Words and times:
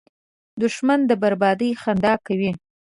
دښمن 0.61 0.99
د 1.05 1.11
بربادۍ 1.21 1.71
خندا 1.81 2.13
کوي 2.25 2.51